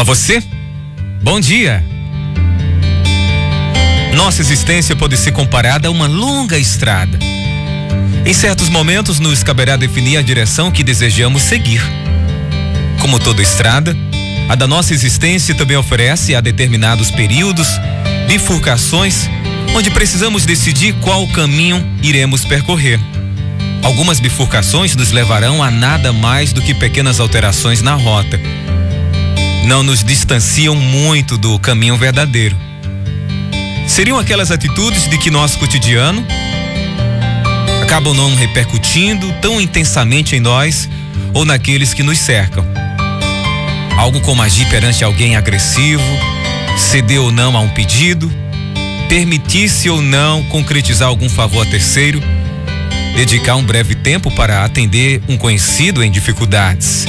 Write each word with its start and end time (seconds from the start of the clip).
Fala 0.00 0.16
você. 0.16 0.42
Bom 1.22 1.38
dia. 1.38 1.84
Nossa 4.14 4.40
existência 4.40 4.96
pode 4.96 5.14
ser 5.18 5.32
comparada 5.32 5.88
a 5.88 5.90
uma 5.90 6.06
longa 6.06 6.56
estrada. 6.56 7.18
Em 8.24 8.32
certos 8.32 8.70
momentos, 8.70 9.20
nos 9.20 9.42
caberá 9.42 9.76
definir 9.76 10.16
a 10.16 10.22
direção 10.22 10.70
que 10.70 10.82
desejamos 10.82 11.42
seguir. 11.42 11.82
Como 12.98 13.18
toda 13.18 13.42
estrada, 13.42 13.94
a 14.48 14.54
da 14.54 14.66
nossa 14.66 14.94
existência 14.94 15.54
também 15.54 15.76
oferece 15.76 16.34
a 16.34 16.40
determinados 16.40 17.10
períodos, 17.10 17.68
bifurcações, 18.26 19.28
onde 19.74 19.90
precisamos 19.90 20.46
decidir 20.46 20.94
qual 21.02 21.28
caminho 21.28 21.86
iremos 22.02 22.42
percorrer. 22.42 22.98
Algumas 23.82 24.18
bifurcações 24.18 24.96
nos 24.96 25.12
levarão 25.12 25.62
a 25.62 25.70
nada 25.70 26.10
mais 26.10 26.54
do 26.54 26.62
que 26.62 26.72
pequenas 26.72 27.20
alterações 27.20 27.82
na 27.82 27.96
rota. 27.96 28.40
Não 29.64 29.82
nos 29.82 30.02
distanciam 30.02 30.74
muito 30.74 31.36
do 31.36 31.58
caminho 31.58 31.96
verdadeiro. 31.96 32.56
Seriam 33.86 34.18
aquelas 34.18 34.50
atitudes 34.50 35.08
de 35.08 35.18
que 35.18 35.30
nosso 35.30 35.58
cotidiano 35.58 36.24
acabam 37.82 38.14
não 38.14 38.34
repercutindo 38.34 39.32
tão 39.40 39.60
intensamente 39.60 40.36
em 40.36 40.40
nós 40.40 40.88
ou 41.34 41.44
naqueles 41.44 41.92
que 41.92 42.02
nos 42.02 42.18
cercam. 42.18 42.64
Algo 43.96 44.20
como 44.20 44.42
agir 44.42 44.68
perante 44.68 45.04
alguém 45.04 45.36
agressivo, 45.36 46.02
ceder 46.76 47.20
ou 47.20 47.30
não 47.30 47.56
a 47.56 47.60
um 47.60 47.68
pedido, 47.68 48.32
permitir-se 49.08 49.90
ou 49.90 50.00
não 50.00 50.42
concretizar 50.44 51.08
algum 51.08 51.28
favor 51.28 51.66
a 51.66 51.70
terceiro 51.70 52.22
dedicar 53.14 53.56
um 53.56 53.62
breve 53.62 53.94
tempo 53.94 54.30
para 54.30 54.64
atender 54.64 55.20
um 55.28 55.36
conhecido 55.36 56.02
em 56.02 56.10
dificuldades. 56.10 57.04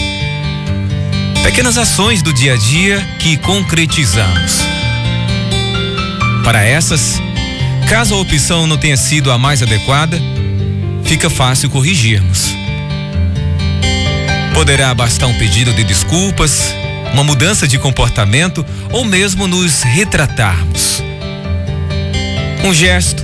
Pequenas 1.43 1.77
ações 1.77 2.21
do 2.21 2.31
dia 2.31 2.53
a 2.53 2.57
dia 2.57 3.01
que 3.19 3.35
concretizamos. 3.37 4.59
Para 6.43 6.63
essas, 6.63 7.19
caso 7.89 8.13
a 8.13 8.17
opção 8.19 8.67
não 8.67 8.77
tenha 8.77 8.95
sido 8.95 9.31
a 9.31 9.37
mais 9.37 9.61
adequada, 9.63 10.19
fica 11.03 11.29
fácil 11.29 11.69
corrigirmos. 11.69 12.53
Poderá 14.53 14.93
bastar 14.93 15.27
um 15.27 15.37
pedido 15.37 15.73
de 15.73 15.83
desculpas, 15.83 16.73
uma 17.11 17.23
mudança 17.23 17.67
de 17.67 17.79
comportamento 17.79 18.65
ou 18.91 19.03
mesmo 19.03 19.47
nos 19.47 19.81
retratarmos. 19.81 21.01
Um 22.63 22.73
gesto, 22.73 23.23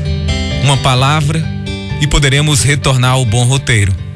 uma 0.64 0.78
palavra, 0.78 1.44
e 2.02 2.08
poderemos 2.08 2.64
retornar 2.64 3.12
ao 3.12 3.26
bom 3.26 3.44
roteiro. 3.44 4.07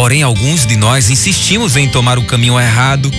Porém, 0.00 0.22
alguns 0.22 0.64
de 0.64 0.78
nós 0.78 1.10
insistimos 1.10 1.76
em 1.76 1.86
tomar 1.86 2.18
o 2.18 2.24
caminho 2.24 2.58
errado, 2.58 3.10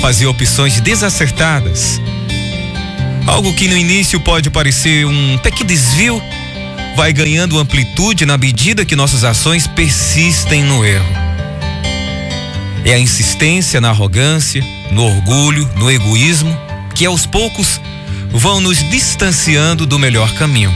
fazer 0.00 0.24
opções 0.24 0.80
desacertadas. 0.80 2.00
Algo 3.26 3.52
que 3.52 3.68
no 3.68 3.76
início 3.76 4.18
pode 4.18 4.48
parecer 4.48 5.04
um 5.04 5.36
pequeno 5.36 5.68
desvio, 5.68 6.18
vai 6.96 7.12
ganhando 7.12 7.58
amplitude 7.58 8.24
na 8.24 8.38
medida 8.38 8.86
que 8.86 8.96
nossas 8.96 9.22
ações 9.22 9.66
persistem 9.66 10.64
no 10.64 10.82
erro. 10.82 11.12
É 12.86 12.94
a 12.94 12.98
insistência 12.98 13.78
na 13.78 13.90
arrogância, 13.90 14.64
no 14.90 15.04
orgulho, 15.04 15.68
no 15.76 15.90
egoísmo, 15.90 16.58
que 16.94 17.04
aos 17.04 17.26
poucos 17.26 17.78
vão 18.30 18.62
nos 18.62 18.78
distanciando 18.88 19.84
do 19.84 19.98
melhor 19.98 20.32
caminho. 20.32 20.74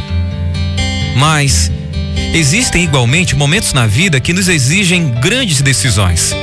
Mas 1.17 1.73
Existem 2.34 2.83
igualmente 2.83 3.37
momentos 3.37 3.73
na 3.73 3.87
vida 3.87 4.19
que 4.19 4.33
nos 4.33 4.48
exigem 4.48 5.09
grandes 5.20 5.62
decisões. 5.62 6.34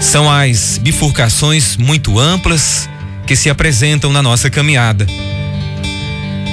São 0.00 0.30
as 0.30 0.78
bifurcações 0.78 1.76
muito 1.76 2.18
amplas 2.18 2.88
que 3.26 3.36
se 3.36 3.48
apresentam 3.48 4.12
na 4.12 4.22
nossa 4.22 4.50
caminhada. 4.50 5.06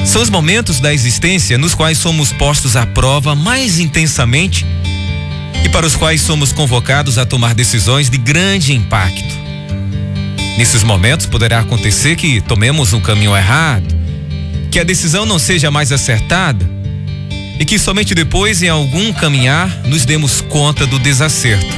São 0.05 0.21
os 0.21 0.29
momentos 0.29 0.79
da 0.79 0.93
existência 0.93 1.57
nos 1.57 1.73
quais 1.73 1.97
somos 1.97 2.31
postos 2.31 2.75
à 2.75 2.85
prova 2.85 3.33
mais 3.33 3.79
intensamente 3.79 4.65
e 5.63 5.69
para 5.69 5.87
os 5.87 5.95
quais 5.95 6.21
somos 6.21 6.51
convocados 6.51 7.17
a 7.17 7.25
tomar 7.25 7.55
decisões 7.55 8.09
de 8.09 8.17
grande 8.17 8.73
impacto. 8.73 9.35
Nesses 10.57 10.83
momentos 10.83 11.25
poderá 11.25 11.59
acontecer 11.59 12.15
que 12.15 12.41
tomemos 12.41 12.93
um 12.93 13.01
caminho 13.01 13.35
errado, 13.35 13.95
que 14.69 14.79
a 14.79 14.83
decisão 14.83 15.25
não 15.25 15.39
seja 15.39 15.71
mais 15.71 15.91
acertada 15.91 16.74
e 17.59 17.65
que 17.65 17.79
somente 17.79 18.13
depois, 18.13 18.61
em 18.61 18.69
algum 18.69 19.13
caminhar, 19.13 19.69
nos 19.85 20.05
demos 20.05 20.41
conta 20.41 20.85
do 20.85 20.99
desacerto. 20.99 21.75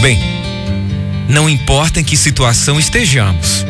Bem, 0.00 0.18
não 1.28 1.48
importa 1.48 2.00
em 2.00 2.04
que 2.04 2.16
situação 2.16 2.78
estejamos, 2.78 3.64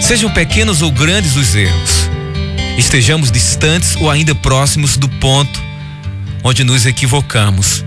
sejam 0.00 0.30
pequenos 0.30 0.82
ou 0.82 0.90
grandes 0.90 1.36
os 1.36 1.54
erros, 1.54 2.10
estejamos 2.78 3.30
distantes 3.30 3.96
ou 3.96 4.10
ainda 4.10 4.34
próximos 4.34 4.96
do 4.96 5.08
ponto 5.08 5.66
onde 6.44 6.62
nos 6.62 6.86
equivocamos. 6.86 7.84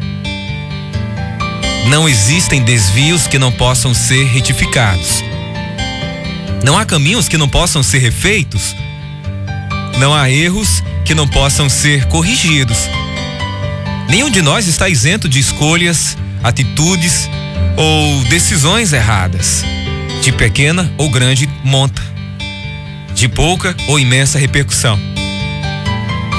Não 1.87 2.09
existem 2.09 2.61
desvios 2.61 3.25
que 3.25 3.39
não 3.39 3.51
possam 3.51 3.93
ser 3.93 4.25
retificados. 4.25 5.23
Não 6.63 6.77
há 6.77 6.85
caminhos 6.85 7.29
que 7.29 7.37
não 7.37 7.47
possam 7.47 7.81
ser 7.81 7.99
refeitos. 7.99 8.75
Não 9.97 10.13
há 10.13 10.29
erros 10.29 10.83
que 11.05 11.15
não 11.15 11.27
possam 11.27 11.69
ser 11.69 12.05
corrigidos. 12.05 12.77
Nenhum 14.09 14.29
de 14.29 14.41
nós 14.41 14.67
está 14.67 14.89
isento 14.89 15.29
de 15.29 15.39
escolhas, 15.39 16.17
atitudes 16.43 17.29
ou 17.77 18.23
decisões 18.25 18.91
erradas, 18.91 19.63
de 20.21 20.31
pequena 20.31 20.91
ou 20.97 21.09
grande 21.09 21.47
monta, 21.63 22.01
de 23.13 23.27
pouca 23.27 23.75
ou 23.87 23.99
imensa 23.99 24.39
repercussão. 24.39 24.99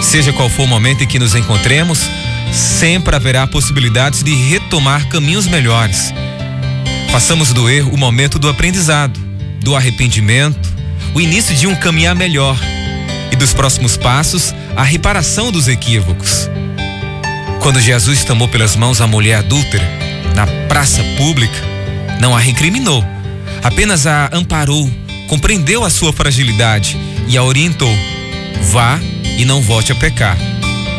Seja 0.03 0.33
qual 0.33 0.49
for 0.49 0.65
o 0.65 0.69
momento 0.69 1.05
em 1.05 1.07
que 1.07 1.19
nos 1.19 1.35
encontremos, 1.35 2.11
sempre 2.53 3.15
haverá 3.15 3.47
possibilidades 3.47 4.23
de 4.23 4.35
retomar 4.35 5.07
caminhos 5.09 5.47
melhores. 5.47 6.13
Façamos 7.11 7.53
do 7.53 7.69
erro 7.69 7.93
o 7.93 7.99
momento 7.99 8.39
do 8.39 8.49
aprendizado, 8.49 9.19
do 9.61 9.77
arrependimento, 9.77 10.69
o 11.15 11.21
início 11.21 11.55
de 11.55 11.67
um 11.67 11.75
caminhar 11.75 12.15
melhor 12.15 12.59
dos 13.41 13.55
próximos 13.55 13.97
passos, 13.97 14.55
a 14.77 14.85
reparação 14.85 15.51
dos 15.51 15.67
equívocos. 15.67 16.49
Quando 17.61 17.81
Jesus 17.81 18.23
tomou 18.23 18.47
pelas 18.47 18.77
mãos 18.77 19.01
a 19.01 19.07
mulher 19.07 19.37
adúltera 19.37 19.89
na 20.37 20.47
praça 20.69 21.03
pública, 21.17 21.59
não 22.21 22.37
a 22.37 22.39
recriminou, 22.39 23.03
apenas 23.63 24.07
a 24.07 24.29
amparou, 24.31 24.89
compreendeu 25.27 25.83
a 25.83 25.91
sua 25.91 26.13
fragilidade 26.13 26.99
e 27.27 27.37
a 27.39 27.43
orientou: 27.43 27.93
vá 28.71 29.01
e 29.39 29.45
não 29.47 29.63
volte 29.63 29.91
a 29.91 29.95
pecar. 29.95 30.37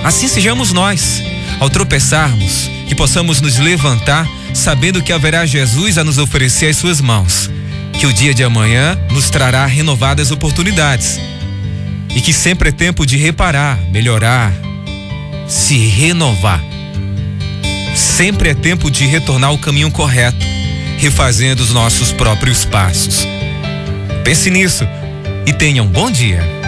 Assim 0.04 0.28
sejamos 0.28 0.74
nós, 0.74 1.22
ao 1.60 1.70
tropeçarmos, 1.70 2.72
que 2.88 2.96
possamos 2.96 3.40
nos 3.40 3.60
levantar 3.60 4.28
sabendo 4.52 5.04
que 5.04 5.14
haverá 5.14 5.46
Jesus 5.46 5.98
a 5.98 6.04
nos 6.04 6.18
oferecer 6.18 6.68
as 6.68 6.78
suas 6.78 7.00
mãos, 7.00 7.52
que 8.00 8.08
o 8.08 8.12
dia 8.12 8.34
de 8.34 8.44
amanhã 8.44 8.98
nos 9.12 9.30
trará 9.30 9.66
renovadas 9.68 10.32
oportunidades 10.32 11.20
e 12.16 12.22
que 12.22 12.34
sempre 12.34 12.70
é 12.70 12.72
tempo 12.72 13.06
de 13.06 13.18
reparar, 13.18 13.80
melhorar, 13.92 14.54
se 15.48 15.78
renovar. 15.88 16.62
Sempre 17.96 18.50
é 18.50 18.54
tempo 18.54 18.90
de 18.90 19.06
retornar 19.06 19.50
ao 19.50 19.58
caminho 19.58 19.92
correto, 19.92 20.46
refazendo 20.98 21.62
os 21.62 21.74
nossos 21.74 22.12
próprios 22.12 22.66
passos. 22.66 23.28
Pense 24.24 24.50
nisso 24.50 24.88
e 25.46 25.54
tenha 25.54 25.84
um 25.84 25.88
bom 25.88 26.10
dia. 26.10 26.61